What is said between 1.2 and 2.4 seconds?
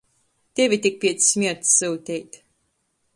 smierts syuteit.